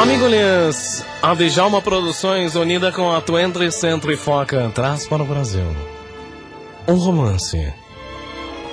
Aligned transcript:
Amigolhas, 0.00 1.04
a 1.22 1.34
Djalma 1.34 1.82
Produções, 1.82 2.54
unida 2.54 2.90
com 2.90 3.12
a 3.12 3.20
Twentry 3.20 3.70
Centro 3.70 4.10
e 4.10 4.16
Foca, 4.16 4.70
traz 4.74 5.06
para 5.06 5.22
o 5.22 5.26
Brasil 5.26 5.66
um 6.88 6.94
romance, 6.94 7.72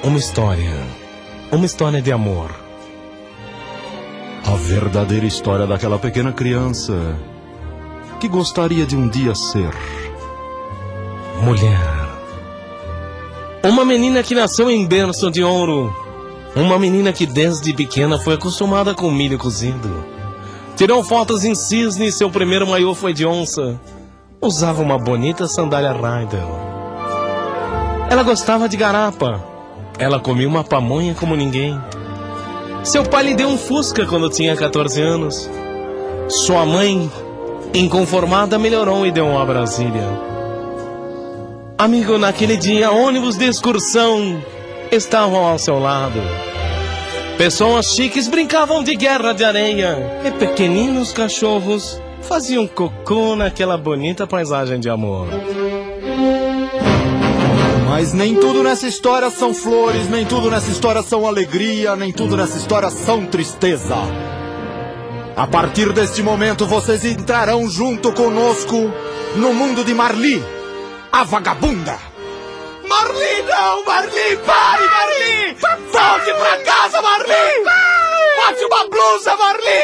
uma 0.03 0.17
história, 0.17 0.73
uma 1.51 1.65
história 1.65 2.01
de 2.01 2.11
amor. 2.11 2.55
A 4.45 4.55
verdadeira 4.55 5.25
história 5.25 5.67
daquela 5.67 5.99
pequena 5.99 6.31
criança 6.31 6.93
que 8.19 8.27
gostaria 8.27 8.85
de 8.85 8.95
um 8.95 9.07
dia 9.09 9.35
ser 9.35 9.71
mulher. 11.41 11.96
Uma 13.67 13.83
menina 13.83 14.23
que 14.23 14.33
nasceu 14.33 14.69
em 14.69 14.85
berço 14.85 15.29
de 15.29 15.43
ouro. 15.43 15.93
Uma 16.55 16.79
menina 16.79 17.11
que 17.11 17.25
desde 17.25 17.73
pequena 17.73 18.17
foi 18.17 18.35
acostumada 18.35 18.95
com 18.95 19.11
milho 19.11 19.37
cozido. 19.37 20.05
Tirou 20.77 21.03
fotos 21.03 21.43
em 21.43 21.53
cisne 21.53 22.07
e 22.07 22.11
seu 22.11 22.29
primeiro 22.29 22.65
maiô 22.65 22.95
foi 22.95 23.11
de 23.11 23.25
onça. 23.25 23.77
Usava 24.41 24.81
uma 24.81 24.97
bonita 24.97 25.49
sandália 25.49 25.91
Rydell. 25.91 26.49
Ela 28.09 28.23
gostava 28.23 28.69
de 28.69 28.77
garapa. 28.77 29.43
Ela 29.99 30.17
comia 30.17 30.47
uma 30.47 30.63
pamonha 30.63 31.13
como 31.13 31.35
ninguém. 31.35 31.77
Seu 32.85 33.03
pai 33.03 33.23
lhe 33.23 33.35
deu 33.35 33.49
um 33.49 33.57
Fusca 33.57 34.05
quando 34.05 34.29
tinha 34.29 34.55
14 34.55 35.01
anos. 35.01 35.49
Sua 36.29 36.65
mãe, 36.65 37.11
inconformada, 37.73 38.57
melhorou 38.57 39.05
e 39.05 39.11
deu 39.11 39.27
uma 39.27 39.45
Brasília. 39.45 40.36
Amigo, 41.77 42.17
naquele 42.17 42.57
dia, 42.57 42.89
ônibus 42.89 43.37
de 43.37 43.45
excursão 43.45 44.43
estavam 44.91 45.45
ao 45.45 45.59
seu 45.59 45.77
lado. 45.77 46.19
Pessoas 47.37 47.93
chiques 47.93 48.27
brincavam 48.27 48.83
de 48.83 48.95
guerra 48.95 49.31
de 49.31 49.43
areia. 49.43 49.95
E 50.25 50.31
pequeninos 50.31 51.13
cachorros 51.13 52.01
faziam 52.23 52.65
cocô 52.65 53.35
naquela 53.35 53.77
bonita 53.77 54.25
paisagem 54.25 54.79
de 54.79 54.89
amor. 54.89 55.27
Mas 57.87 58.11
nem 58.11 58.33
tudo 58.33 58.63
nessa 58.63 58.87
história 58.87 59.29
são 59.29 59.53
flores, 59.53 60.09
nem 60.09 60.25
tudo 60.25 60.49
nessa 60.49 60.71
história 60.71 61.03
são 61.03 61.27
alegria, 61.27 61.95
nem 61.95 62.11
tudo 62.11 62.35
nessa 62.35 62.57
história 62.57 62.89
são 62.89 63.23
tristeza. 63.27 63.97
A 65.35 65.45
partir 65.45 65.93
deste 65.93 66.23
momento 66.23 66.65
vocês 66.65 67.05
entrarão 67.05 67.69
junto 67.69 68.11
conosco 68.13 68.91
no 69.35 69.53
mundo 69.53 69.83
de 69.83 69.93
Marli 69.93 70.56
a 71.11 71.23
vagabunda! 71.23 71.97
Marli, 72.87 73.41
não! 73.43 73.85
Marli, 73.85 74.37
pai, 74.45 74.79
Marli! 74.87 75.57
Volte 75.91 76.33
pra 76.33 76.57
casa, 76.63 77.01
Marli! 77.01 77.63
Bote 78.37 78.65
uma 78.65 78.87
blusa, 78.89 79.35
Marli! 79.35 79.81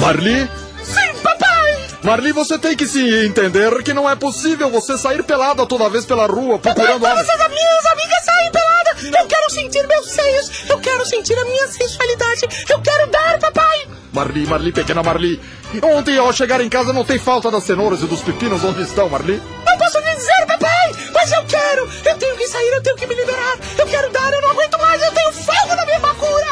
Marli? 0.00 0.50
Sim, 0.82 1.22
papai! 1.22 1.88
Marli, 2.02 2.32
você 2.32 2.58
tem 2.58 2.76
que 2.76 2.86
se 2.86 3.26
entender 3.26 3.82
que 3.82 3.92
não 3.92 4.08
é 4.08 4.14
possível 4.16 4.70
você 4.70 4.96
sair 4.96 5.22
pelada 5.22 5.66
toda 5.66 5.88
vez 5.88 6.04
pela 6.04 6.26
rua 6.26 6.58
procurando 6.58 7.00
papai, 7.00 7.24
todas 7.24 7.40
as 7.40 7.50
minhas 7.50 7.86
amigas 7.86 8.24
saem 8.24 8.50
peladas! 8.52 9.04
Eu 9.04 9.26
quero 9.26 9.50
sentir 9.50 9.86
meus 9.86 10.10
seios! 10.10 10.70
Eu 10.70 10.78
quero 10.80 11.06
sentir 11.06 11.38
a 11.38 11.44
minha 11.44 11.66
sensualidade! 11.68 12.66
Eu 12.68 12.80
quero 12.80 13.10
dar, 13.10 13.38
papai! 13.38 13.99
Marli, 14.12 14.46
Marli, 14.46 14.72
pequena 14.72 15.02
Marli. 15.02 15.40
Ontem 15.82 16.18
ao 16.18 16.32
chegar 16.32 16.60
em 16.60 16.68
casa 16.68 16.92
notei 16.92 17.18
falta 17.18 17.50
das 17.50 17.64
cenouras 17.64 18.02
e 18.02 18.06
dos 18.06 18.20
pepinos. 18.20 18.64
Onde 18.64 18.82
estão, 18.82 19.08
Marli? 19.08 19.40
Não 19.64 19.78
posso 19.78 20.00
dizer, 20.02 20.46
papai, 20.46 20.92
mas 21.14 21.32
eu 21.32 21.44
quero. 21.44 21.88
Eu 22.04 22.16
tenho 22.18 22.36
que 22.36 22.48
sair, 22.48 22.72
eu 22.72 22.82
tenho 22.82 22.96
que 22.96 23.06
me 23.06 23.14
liberar. 23.14 23.56
Eu 23.78 23.86
quero 23.86 24.10
dar, 24.10 24.32
eu 24.32 24.42
não 24.42 24.50
aguento 24.50 24.78
mais. 24.78 25.02
Eu 25.02 25.12
tenho 25.12 25.32
fogo 25.32 25.76
na 25.76 25.84
minha 25.84 25.98
macura. 26.00 26.46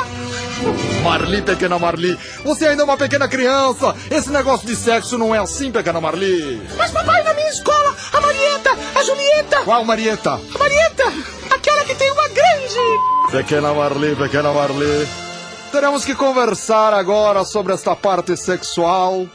Marli, 1.03 1.43
pequena 1.43 1.79
Marli, 1.79 2.19
você 2.45 2.67
ainda 2.67 2.83
é 2.83 2.85
uma 2.85 2.97
pequena 2.97 3.29
criança. 3.29 3.95
Esse 4.11 4.31
negócio 4.31 4.67
de 4.67 4.77
sexo 4.77 5.17
não 5.17 5.35
é 5.35 5.39
assim, 5.39 5.73
pequena 5.73 6.01
Marli. 6.01 6.61
Mas, 6.77 6.91
papai, 6.91 7.23
na 7.23 7.35
minha 7.35 7.49
escola, 7.49 7.95
a 8.13 8.21
Marieta, 8.21 8.71
a 8.95 9.03
Julieta. 9.03 9.57
Qual 9.65 9.85
Marieta? 9.85 10.33
A 10.33 10.59
Marieta, 10.59 11.13
aquela 11.51 11.85
que 11.85 11.95
tem 11.95 12.11
uma 12.13 12.29
grande. 12.29 13.31
Pequena 13.31 13.73
Marli, 13.73 14.17
pequena 14.17 14.53
Marli. 14.53 15.28
Teremos 15.71 16.05
que 16.05 16.15
conversar 16.15 16.95
agora 16.95 17.45
sobre 17.45 17.75
esta 17.75 17.95
parte 17.95 18.37
sexual, 18.37 19.29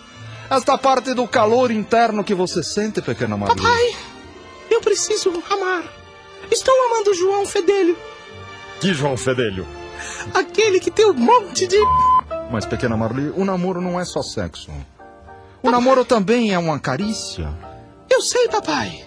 esta 0.50 0.78
parte 0.78 1.14
do 1.14 1.28
calor 1.28 1.70
interno 1.70 2.24
que 2.24 2.34
você 2.34 2.64
sente, 2.64 3.02
pequena 3.02 3.38
Maria. 3.38 3.56
Papai, 3.56 3.96
eu 4.70 4.82
preciso 4.82 5.32
amar. 5.50 5.84
Estou 6.52 6.74
amando 6.86 7.14
João 7.14 7.46
Fedelho. 7.46 7.96
Que 8.80 8.94
João 8.94 9.16
Fedelho? 9.16 9.66
Aquele 10.34 10.80
que 10.80 10.90
tem 10.90 11.06
um 11.06 11.14
monte 11.14 11.68
de. 11.68 11.78
Mas, 12.52 12.66
pequena 12.66 12.98
Marli, 12.98 13.32
o 13.36 13.46
namoro 13.46 13.80
não 13.80 14.00
é 14.00 14.06
só 14.06 14.22
sexo. 14.22 14.72
O 14.72 14.74
papai. 15.64 15.72
namoro 15.72 16.04
também 16.04 16.52
é 16.52 16.60
uma 16.60 16.80
carícia. 16.80 17.48
Eu 18.10 18.22
sei, 18.22 18.48
papai. 18.48 19.06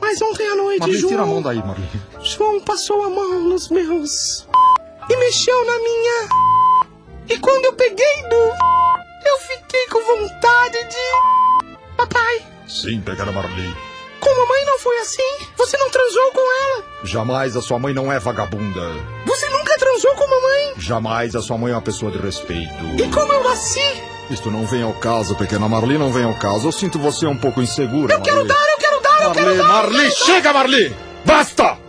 Mas 0.00 0.22
ontem 0.22 0.46
à 0.46 0.56
noite, 0.56 0.80
Marli, 0.80 0.96
João... 0.96 1.10
tira 1.10 1.22
a 1.22 1.26
mão 1.26 1.42
daí, 1.42 1.58
Marli. 1.58 1.88
João 2.22 2.60
passou 2.60 3.04
a 3.04 3.10
mão 3.10 3.40
nos 3.40 3.68
meus 3.68 4.46
e 5.08 5.16
mexeu 5.16 5.64
na 5.66 5.78
minha. 5.78 6.28
E 7.28 7.38
quando 7.38 7.64
eu 7.66 7.72
peguei 7.74 8.22
do. 8.28 8.52
Eu 9.26 9.38
fiquei 9.38 9.86
com 9.88 10.00
vontade 10.04 10.78
de. 10.84 11.76
Papai. 11.96 12.46
Sim, 12.68 13.00
pegar 13.00 13.28
a 13.28 13.32
Marli. 13.32 13.74
Com 14.20 14.30
a 14.30 14.34
mamãe 14.36 14.64
não 14.64 14.78
foi 14.78 14.98
assim? 14.98 15.46
Você 15.56 15.76
não 15.76 15.90
transou 15.90 16.30
com 16.32 16.40
ela? 16.40 16.84
Jamais 17.04 17.56
a 17.56 17.62
sua 17.62 17.78
mãe 17.78 17.92
não 17.92 18.10
é 18.12 18.18
vagabunda. 18.18 18.92
Você 19.26 19.48
nunca 19.50 19.76
transou 19.78 20.14
com 20.14 20.24
a 20.24 20.28
mamãe? 20.28 20.72
Jamais 20.78 21.34
a 21.36 21.42
sua 21.42 21.58
mãe 21.58 21.72
é 21.72 21.74
uma 21.74 21.82
pessoa 21.82 22.10
de 22.10 22.18
respeito. 22.18 22.72
E 22.98 23.10
como 23.10 23.32
eu 23.32 23.44
nasci? 23.44 24.02
Isto 24.30 24.50
não 24.50 24.66
vem 24.66 24.82
ao 24.82 24.94
caso, 24.94 25.36
pequena 25.36 25.68
Marli, 25.68 25.98
não 25.98 26.10
vem 26.10 26.24
ao 26.24 26.34
caso. 26.34 26.68
Eu 26.68 26.72
sinto 26.72 26.98
você 26.98 27.26
um 27.26 27.36
pouco 27.36 27.60
insegura. 27.60 28.14
Eu 28.14 28.18
Marli. 28.20 28.32
quero 28.32 28.44
dar, 28.46 28.70
eu 28.70 28.78
quero 28.78 29.00
dar, 29.00 29.22
eu 29.22 29.28
Marli, 29.28 29.34
quero 29.44 29.56
dar. 29.58 29.68
Marli, 29.68 30.10
chega, 30.12 30.52
Marli! 30.52 30.96
Basta! 31.26 31.83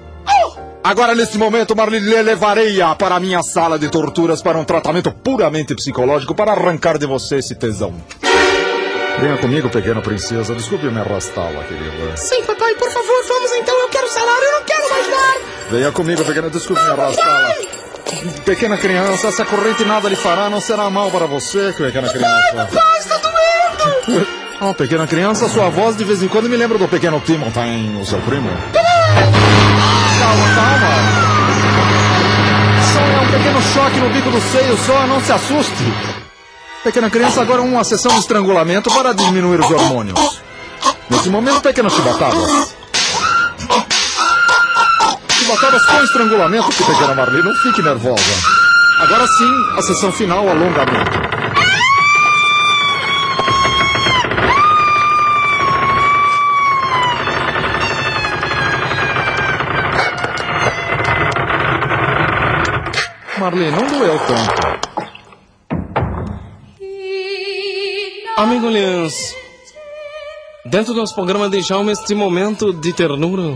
Agora, 0.85 1.16
nesse 1.16 1.35
momento, 1.40 1.75
Marlene, 1.75 2.22
levarei-a 2.22 2.94
para 2.94 3.16
a 3.16 3.19
minha 3.19 3.41
sala 3.41 3.79
de 3.79 3.90
torturas 3.90 4.44
para 4.44 4.56
um 4.59 4.63
tratamento 4.63 5.12
puramente 5.12 5.73
psicológico 5.73 6.35
para 6.35 6.51
arrancar 6.51 7.00
de 7.00 7.07
você 7.07 7.38
esse 7.38 7.56
tesão. 7.56 7.91
Venha 9.19 9.35
comigo, 9.40 9.68
pequena 9.68 10.00
princesa. 10.00 10.53
Desculpe 10.53 10.85
me 10.85 11.00
arrastá-la, 11.00 11.63
querida. 11.63 12.16
Sim, 12.18 12.44
papai, 12.44 12.75
por 12.75 12.91
favor, 12.91 13.25
vamos 13.28 13.51
então. 13.53 13.75
Eu 13.81 13.90
quero 13.90 14.07
salário, 14.09 14.44
eu 14.44 14.59
não 14.59 14.63
quero 14.63 14.90
mais 14.91 15.07
dar. 15.07 15.38
Venha 15.72 15.91
comigo, 15.91 16.23
pequena. 16.23 16.50
Desculpe 16.51 16.84
me 16.84 16.91
arrastá-la. 16.91 17.56
Pequena 18.46 18.78
criança, 18.78 19.29
essa 19.29 19.44
corrente 19.44 19.84
nada 19.85 20.07
lhe 20.07 20.16
fará, 20.16 20.52
não 20.52 20.62
será 20.62 20.88
mal 20.91 21.09
para 21.09 21.25
você, 21.25 21.73
pequena 21.75 22.09
criança. 22.09 22.53
Papai, 22.53 22.67
papai, 22.67 23.00
está 23.00 23.17
doendo. 23.17 24.28
Oh, 24.62 24.73
pequena 24.73 25.06
criança, 25.06 25.50
sua 25.50 25.69
voz 25.69 25.97
de 25.97 26.06
vez 26.06 26.23
em 26.23 26.29
quando 26.29 26.47
me 26.47 26.56
lembra 26.56 26.78
do 26.78 26.88
pequeno 26.88 27.19
Timothy, 27.19 27.97
o 28.02 28.05
seu 28.05 28.22
primo. 28.22 28.49
Papai! 28.72 29.65
Choque 33.75 33.99
no 33.99 34.09
bico 34.09 34.31
do 34.31 34.39
seio, 34.39 34.77
só 34.77 35.05
não 35.05 35.19
se 35.19 35.33
assuste. 35.33 35.83
Pequena 36.81 37.09
criança, 37.09 37.41
agora 37.41 37.61
uma 37.61 37.83
sessão 37.83 38.13
de 38.13 38.19
estrangulamento 38.19 38.89
para 38.89 39.13
diminuir 39.13 39.59
os 39.59 39.69
hormônios. 39.69 40.41
Nesse 41.09 41.29
momento, 41.29 41.59
pequenas 41.59 41.91
chibatadas. 41.91 42.73
Chibatadas 45.29 45.85
com 45.85 46.03
estrangulamento, 46.03 46.69
pequena 46.69 47.16
Marli, 47.16 47.43
não 47.43 47.53
fique 47.55 47.81
nervosa. 47.81 48.23
Agora 48.99 49.27
sim, 49.27 49.51
a 49.78 49.81
sessão 49.81 50.11
final, 50.13 50.47
alongamento. 50.47 51.24
Marli, 63.45 63.69
não 63.69 63.85
doeu 63.85 64.19
tanto. 64.25 64.89
Amigo 68.37 68.67
Lins, 68.67 69.35
dentro 70.65 70.95
do 70.95 71.01
nosso 71.01 71.13
programa 71.13 71.47
deixamos 71.47 71.99
este 71.99 72.15
momento 72.15 72.73
de 72.73 72.91
ternura, 72.91 73.55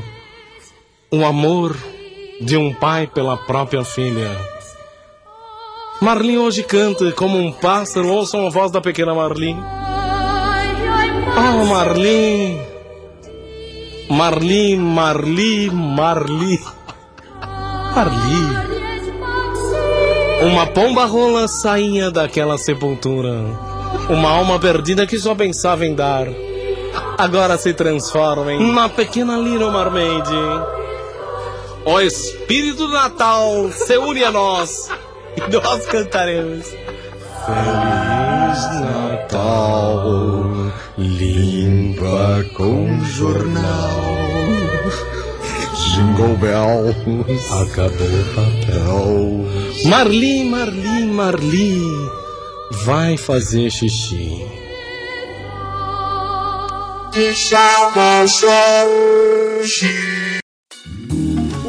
o 1.09 1.25
amor 1.25 1.75
de 2.39 2.55
um 2.55 2.71
pai 2.71 3.07
pela 3.07 3.35
própria 3.35 3.83
filha. 3.83 4.29
Marlin 5.99 6.37
hoje 6.37 6.61
canta 6.61 7.11
como 7.13 7.39
um 7.39 7.51
pássaro, 7.51 8.09
ouçam 8.09 8.45
a 8.45 8.51
voz 8.51 8.71
da 8.71 8.79
pequena 8.79 9.15
Marlin. 9.15 9.57
Oh, 11.35 11.65
Marlin! 11.65 12.61
Marli, 14.07 14.75
Marli, 14.77 15.71
Marli. 15.71 16.59
Marli. 17.95 18.68
Uma 20.41 20.67
pomba 20.67 21.05
rola 21.05 21.47
saía 21.47 22.09
daquela 22.09 22.57
sepultura. 22.57 23.43
Uma 24.09 24.29
alma 24.29 24.57
perdida 24.57 25.05
que 25.05 25.19
só 25.19 25.35
pensava 25.35 25.85
em 25.85 25.93
dar. 25.93 26.27
Agora 27.17 27.57
se 27.57 27.73
transforma 27.73 28.53
em 28.53 28.57
uma 28.57 28.87
pequena 28.87 29.37
Little 29.37 29.71
Mermaid. 29.71 30.29
O 31.85 31.99
Espírito 31.99 32.87
do 32.87 32.93
Natal 32.93 33.69
se 33.71 33.97
une 33.97 34.23
a 34.23 34.31
nós. 34.31 34.89
E 35.35 35.41
nós 35.53 35.85
cantaremos. 35.87 36.67
Feliz 37.45 38.81
Natal, 38.81 40.03
limpa 40.97 42.45
com 42.55 43.03
jornal. 43.03 43.99
Jingle 45.93 46.37
bells, 46.37 46.95
Acabou 47.51 48.07
o 48.07 48.25
papel. 48.35 49.89
Marli, 49.89 50.43
Marli, 50.43 51.05
Marli, 51.05 51.81
vai 52.83 53.17
fazer 53.17 53.71
xixi. 53.71 54.45